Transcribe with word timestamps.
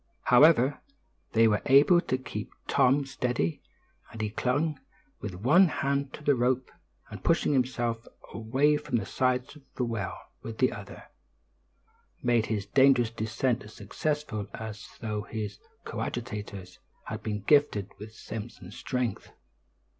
However, 0.23 0.81
they 1.33 1.47
were 1.47 1.61
able 1.67 2.01
to 2.01 2.17
keep 2.17 2.49
Tom 2.67 3.05
steady, 3.05 3.61
and 4.11 4.19
he, 4.19 4.31
clinging 4.31 4.79
with 5.19 5.35
one 5.35 5.67
hand 5.67 6.11
to 6.15 6.23
his 6.23 6.33
rope, 6.35 6.71
and 7.11 7.23
pushing 7.23 7.53
himself 7.53 8.07
away 8.33 8.77
from 8.77 8.97
the 8.97 9.05
sides 9.05 9.55
of 9.55 9.61
the 9.75 9.85
well 9.85 10.17
with 10.41 10.57
the 10.57 10.71
other, 10.71 11.03
made 12.23 12.47
his 12.47 12.65
dangerous 12.65 13.11
descent 13.11 13.61
as 13.61 13.75
successfully 13.75 14.47
as 14.55 14.87
though 15.01 15.21
his 15.21 15.59
coadjutors 15.85 16.79
had 17.05 17.21
been 17.21 17.41
gifted 17.43 17.91
with 17.99 18.11
Samson's 18.15 18.75
strength. 18.77 19.31